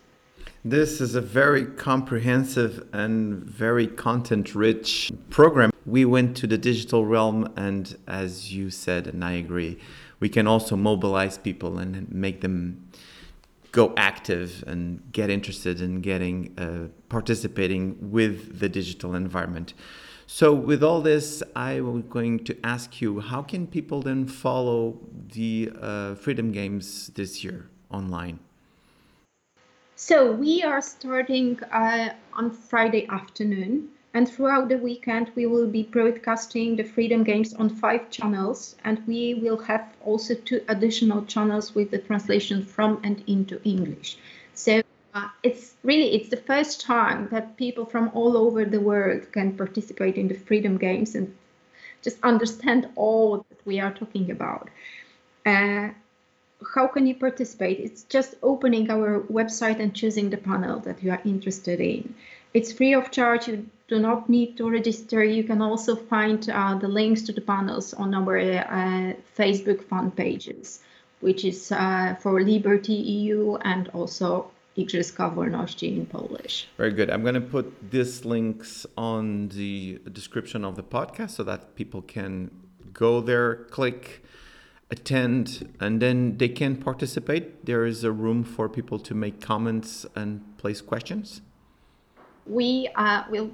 This 0.63 0.99
is 0.99 1.15
a 1.15 1.21
very 1.21 1.65
comprehensive 1.65 2.87
and 2.91 3.43
very 3.43 3.87
content 3.87 4.55
rich 4.55 5.11
program. 5.29 5.71
We 5.85 6.05
went 6.05 6.37
to 6.37 6.47
the 6.47 6.57
digital 6.57 7.05
realm, 7.05 7.51
and 7.55 7.95
as 8.07 8.53
you 8.53 8.71
said, 8.71 9.07
and 9.07 9.23
I 9.23 9.33
agree, 9.33 9.79
we 10.19 10.29
can 10.29 10.47
also 10.47 10.75
mobilize 10.75 11.37
people 11.37 11.77
and 11.77 12.11
make 12.11 12.41
them 12.41 12.89
go 13.71 13.93
active 13.97 14.63
and 14.67 15.01
get 15.11 15.29
interested 15.29 15.81
in 15.81 15.99
getting 15.99 16.53
uh, 16.57 16.87
participating 17.09 18.11
with 18.11 18.59
the 18.59 18.69
digital 18.69 19.15
environment. 19.15 19.73
So, 20.27 20.53
with 20.53 20.81
all 20.83 21.01
this, 21.01 21.43
I 21.55 21.73
am 21.73 22.07
going 22.07 22.45
to 22.45 22.57
ask 22.63 22.99
you 22.99 23.19
how 23.19 23.43
can 23.43 23.67
people 23.67 24.01
then 24.01 24.25
follow 24.25 24.97
the 25.33 25.71
uh, 25.79 26.15
Freedom 26.15 26.51
Games 26.51 27.11
this 27.13 27.43
year 27.43 27.69
online? 27.91 28.39
So, 29.95 30.31
we 30.31 30.63
are 30.63 30.81
starting 30.81 31.59
uh, 31.71 32.09
on 32.33 32.49
Friday 32.49 33.07
afternoon. 33.07 33.89
And 34.15 34.29
throughout 34.29 34.69
the 34.69 34.77
weekend, 34.77 35.29
we 35.35 35.45
will 35.45 35.67
be 35.67 35.83
broadcasting 35.83 36.77
the 36.77 36.85
Freedom 36.85 37.25
Games 37.25 37.53
on 37.53 37.69
five 37.69 38.09
channels, 38.09 38.77
and 38.85 39.05
we 39.05 39.33
will 39.33 39.57
have 39.57 39.93
also 40.05 40.35
two 40.35 40.61
additional 40.69 41.25
channels 41.25 41.75
with 41.75 41.91
the 41.91 41.97
translation 41.97 42.63
from 42.63 43.01
and 43.03 43.21
into 43.27 43.61
English. 43.65 44.17
So 44.53 44.81
uh, 45.13 45.27
it's 45.43 45.73
really 45.83 46.15
it's 46.15 46.29
the 46.29 46.37
first 46.37 46.79
time 46.79 47.27
that 47.31 47.57
people 47.57 47.85
from 47.85 48.09
all 48.13 48.37
over 48.37 48.63
the 48.63 48.79
world 48.79 49.33
can 49.33 49.57
participate 49.57 50.15
in 50.15 50.29
the 50.29 50.39
Freedom 50.47 50.77
Games 50.77 51.13
and 51.15 51.35
just 52.01 52.17
understand 52.23 52.87
all 52.95 53.45
that 53.49 53.65
we 53.65 53.81
are 53.81 53.93
talking 53.93 54.31
about. 54.31 54.69
Uh, 55.45 55.89
how 56.73 56.87
can 56.87 57.05
you 57.05 57.15
participate? 57.15 57.81
It's 57.81 58.03
just 58.03 58.35
opening 58.41 58.89
our 58.89 59.19
website 59.23 59.81
and 59.81 59.93
choosing 59.93 60.29
the 60.29 60.37
panel 60.37 60.79
that 60.79 61.03
you 61.03 61.11
are 61.11 61.21
interested 61.25 61.81
in. 61.81 62.15
It's 62.53 62.71
free 62.71 62.93
of 62.93 63.11
charge. 63.11 63.49
You 63.49 63.67
do 63.87 63.99
not 63.99 64.29
need 64.29 64.57
to 64.57 64.69
register. 64.69 65.23
You 65.23 65.43
can 65.43 65.61
also 65.61 65.95
find 65.95 66.47
uh, 66.49 66.75
the 66.75 66.87
links 66.87 67.21
to 67.23 67.33
the 67.33 67.41
panels 67.41 67.93
on 67.93 68.13
our 68.13 68.37
uh, 68.37 69.13
Facebook 69.37 69.83
fan 69.83 70.11
pages, 70.11 70.79
which 71.19 71.45
is 71.45 71.71
uh, 71.71 72.15
for 72.19 72.41
Liberty 72.41 72.93
EU 72.93 73.55
and 73.57 73.89
also 73.89 74.49
Igrzyska 74.77 75.33
Wolności 75.33 75.95
in 75.95 76.05
Polish. 76.05 76.67
Very 76.77 76.91
good. 76.91 77.09
I'm 77.09 77.21
going 77.21 77.35
to 77.35 77.41
put 77.41 77.91
these 77.91 78.25
links 78.25 78.85
on 78.97 79.49
the 79.49 79.99
description 80.11 80.65
of 80.65 80.75
the 80.75 80.83
podcast 80.83 81.31
so 81.31 81.43
that 81.43 81.75
people 81.75 82.01
can 82.01 82.51
go 82.91 83.21
there, 83.21 83.55
click, 83.55 84.23
attend, 84.89 85.73
and 85.79 86.01
then 86.01 86.37
they 86.37 86.49
can 86.49 86.75
participate. 86.75 87.65
There 87.65 87.85
is 87.85 88.03
a 88.03 88.11
room 88.11 88.43
for 88.43 88.67
people 88.67 88.99
to 88.99 89.13
make 89.13 89.39
comments 89.39 90.05
and 90.15 90.57
place 90.57 90.81
questions. 90.81 91.41
We 92.45 92.89
uh, 92.95 93.23
will 93.29 93.51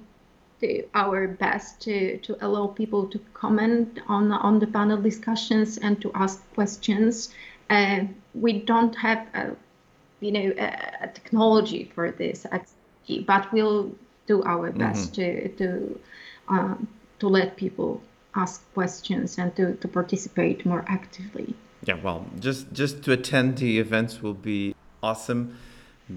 our 0.94 1.28
best 1.28 1.82
to, 1.82 2.18
to 2.20 2.38
allow 2.46 2.68
people 2.68 3.08
to 3.08 3.20
comment 3.34 4.00
on, 4.08 4.32
on 4.32 4.60
the 4.60 4.68
panel 4.68 5.02
discussions 5.02 5.78
and 5.78 6.02
to 6.02 6.12
ask 6.14 6.42
questions. 6.54 7.34
Uh, 7.70 8.02
we 8.34 8.60
don't 8.60 8.96
have 8.96 9.26
a 9.34 9.56
you 10.22 10.32
know 10.32 10.54
a, 10.58 11.06
a 11.06 11.08
technology 11.08 11.92
for 11.96 12.12
this 12.12 12.46
but 13.26 13.52
we'll 13.52 13.92
do 14.28 14.42
our 14.44 14.72
best 14.72 15.14
mm-hmm. 15.14 15.56
to 15.58 15.58
to 15.58 16.00
um, 16.48 16.88
to 17.20 17.28
let 17.28 17.58
people 17.58 18.02
ask 18.36 18.64
questions 18.74 19.38
and 19.38 19.54
to, 19.56 19.76
to 19.76 19.88
participate 19.88 20.66
more 20.66 20.86
actively 20.88 21.54
yeah 21.84 21.96
well 21.96 22.26
just 22.40 22.72
just 22.72 23.04
to 23.04 23.12
attend 23.12 23.58
the 23.58 23.80
events 23.80 24.22
will 24.22 24.34
be 24.34 24.76
awesome 25.04 25.58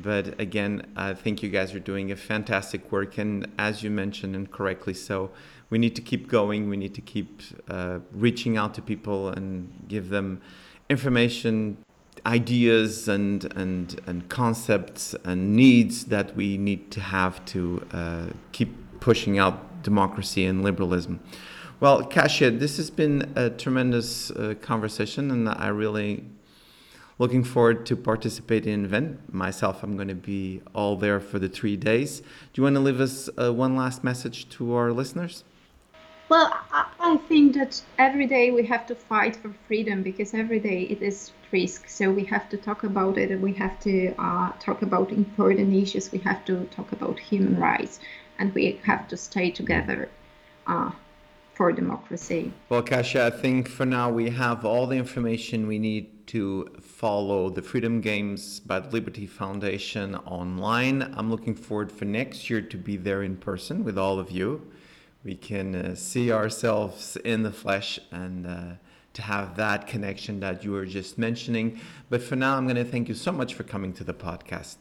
but 0.03 0.39
again 0.41 0.85
i 0.97 1.15
think 1.15 1.43
you 1.43 1.49
guys 1.49 1.75
are 1.75 1.81
doing 1.81 2.11
a 2.11 2.17
fantastic 2.17 2.91
work 2.91 3.19
and 3.19 3.47
as 3.59 3.83
you 3.83 3.91
mentioned 3.91 4.35
and 4.35 4.51
correctly 4.51 4.95
so 4.95 5.31
we 5.71 5.79
need 5.79 5.95
to 5.97 6.03
keep 6.03 6.29
going 6.29 6.69
we 6.69 6.77
need 6.77 6.95
to 6.95 7.01
keep 7.01 7.43
uh, 7.69 7.99
reaching 8.13 8.57
out 8.57 8.75
to 8.75 8.83
people 8.83 9.29
and 9.29 9.73
give 9.89 10.09
them 10.09 10.41
information 10.89 11.77
ideas 12.27 13.09
and, 13.09 13.45
and, 13.57 14.01
and 14.07 14.29
concepts 14.29 15.15
and 15.25 15.55
needs 15.55 16.07
that 16.07 16.35
we 16.35 16.57
need 16.57 16.91
to 16.91 17.01
have 17.01 17.45
to 17.45 17.87
uh, 17.93 18.27
keep 18.53 19.01
pushing 19.01 19.39
out 19.39 19.83
democracy 19.83 20.47
and 20.47 20.63
liberalism. 20.63 21.21
Well, 21.81 22.05
Kasia, 22.05 22.51
this 22.51 22.79
has 22.79 22.91
been 22.91 23.31
a 23.37 23.51
tremendous 23.51 24.31
uh, 24.31 24.55
conversation, 24.63 25.31
and 25.31 25.49
I 25.49 25.69
really 25.69 26.25
looking 27.19 27.45
forward 27.45 27.87
to 27.87 27.97
participate 27.97 28.67
in 28.67 28.83
the 28.83 28.89
event. 28.89 29.33
Myself, 29.33 29.83
I'm 29.83 29.97
going 29.97 30.09
to 30.09 30.15
be 30.15 30.61
all 30.75 30.97
there 30.97 31.21
for 31.21 31.39
the 31.39 31.49
three 31.49 31.77
days. 31.77 32.21
Do 32.21 32.27
you 32.55 32.63
want 32.65 32.77
to 32.77 32.81
leave 32.81 33.01
us 33.01 33.29
uh, 33.39 33.53
one 33.53 33.77
last 33.77 34.03
message 34.03 34.49
to 34.51 34.75
our 34.75 34.93
listeners? 34.93 35.45
Well, 36.29 36.53
I 36.73 37.19
think 37.29 37.55
that 37.55 37.83
every 37.99 38.27
day 38.27 38.51
we 38.51 38.65
have 38.67 38.87
to 38.87 38.95
fight 38.95 39.37
for 39.37 39.55
freedom 39.69 40.03
because 40.03 40.33
every 40.33 40.59
day 40.59 40.83
it 40.83 41.03
is 41.03 41.33
risk. 41.53 41.89
So 41.89 42.11
we 42.11 42.25
have 42.25 42.49
to 42.49 42.57
talk 42.57 42.83
about 42.83 43.19
it 43.19 43.31
and 43.31 43.43
we 43.43 43.53
have 43.55 43.79
to 43.81 44.15
uh, 44.19 44.53
talk 44.59 44.83
about 44.83 45.13
important 45.13 45.73
issues. 45.75 46.11
We 46.11 46.19
have 46.21 46.45
to 46.47 46.65
talk 46.77 46.93
about 46.93 47.19
human 47.19 47.61
rights 47.61 48.01
and 48.39 48.55
we 48.55 48.81
have 48.85 49.07
to 49.09 49.17
stay 49.17 49.51
together 49.51 50.09
uh, 50.67 50.91
for 51.55 51.73
democracy. 51.73 52.53
Well, 52.71 52.83
Kasia, 52.83 53.27
I 53.27 53.31
think 53.31 53.69
for 53.69 53.87
now 53.87 54.11
we 54.11 54.31
have 54.31 54.65
all 54.65 54.87
the 54.87 54.97
information 54.97 55.67
we 55.67 55.79
need 55.79 56.14
to 56.35 56.69
follow 56.81 57.49
the 57.49 57.63
Freedom 57.63 58.01
Games 58.01 58.61
by 58.61 58.81
the 58.81 58.91
Liberty 58.91 59.27
Foundation 59.27 60.15
online. 60.17 61.03
I'm 61.17 61.31
looking 61.31 61.55
forward 61.55 61.91
for 61.91 62.05
next 62.05 62.51
year 62.51 62.61
to 62.61 62.77
be 62.77 62.97
there 62.97 63.23
in 63.23 63.37
person 63.37 63.85
with 63.85 63.97
all 63.97 64.19
of 64.19 64.31
you 64.31 64.71
we 65.25 65.35
can 65.35 65.75
uh, 65.75 65.95
see 65.95 66.31
ourselves 66.31 67.17
in 67.25 67.43
the 67.43 67.51
flesh 67.51 67.99
and 68.13 68.47
uh, 68.47 68.65
to 69.15 69.23
have 69.23 69.57
that 69.57 69.87
connection 69.87 70.41
that 70.41 70.63
you 70.63 70.73
were 70.73 70.85
just 70.85 71.19
mentioning. 71.19 71.81
But 72.11 72.23
for 72.23 72.37
now, 72.37 72.57
I'm 72.57 72.65
going 72.65 72.77
to 72.77 72.85
thank 72.85 73.09
you 73.09 73.15
so 73.15 73.33
much 73.33 73.55
for 73.55 73.63
coming 73.63 73.93
to 73.95 74.05
the 74.05 74.15
podcast. 74.15 74.77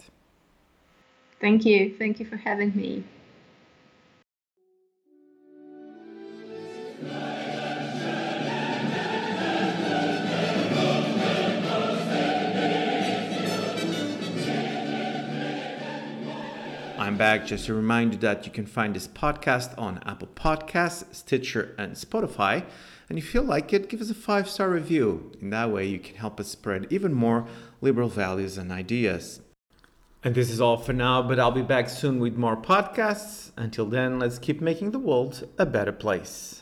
Thank 1.40 1.66
you. 1.66 1.96
Thank 1.98 2.20
you 2.20 2.26
for 2.26 2.38
having 2.38 2.76
me. 2.76 3.04
I'm 16.98 17.18
back. 17.18 17.48
Just 17.48 17.66
to 17.66 17.74
remind 17.74 18.14
you 18.14 18.20
that 18.20 18.46
you 18.46 18.52
can 18.52 18.68
find 18.68 18.96
this 18.96 19.08
podcast 19.08 19.78
on 19.80 20.02
Apple 20.06 20.30
Podcasts, 20.36 21.14
Stitcher, 21.14 21.74
and 21.78 21.94
Spotify. 21.94 22.66
And 23.10 23.18
if 23.18 23.34
you 23.34 23.42
like 23.42 23.74
it, 23.74 23.90
give 23.90 24.00
us 24.00 24.12
a 24.12 24.16
five 24.16 24.48
star 24.48 24.70
review. 24.70 25.32
In 25.42 25.50
that 25.50 25.72
way, 25.72 25.88
you 25.88 26.00
can 26.00 26.16
help 26.16 26.40
us 26.40 26.50
spread 26.50 26.88
even 26.92 27.14
more 27.14 27.48
liberal 27.82 28.10
values 28.10 28.58
and 28.58 28.72
ideas. 28.72 29.42
And 30.24 30.36
this 30.36 30.50
is 30.50 30.62
all 30.62 30.78
for 30.78 30.94
now, 30.94 31.22
but 31.22 31.40
I'll 31.40 31.52
be 31.52 31.64
back 31.64 31.90
soon 31.90 32.20
with 32.20 32.38
more 32.38 32.56
podcasts. 32.56 33.52
Until 33.58 33.86
then, 33.88 34.20
let's 34.20 34.40
keep 34.40 34.62
making 34.62 34.92
the 34.92 35.00
world 35.00 35.50
a 35.58 35.66
better 35.66 35.92
place. 35.92 36.62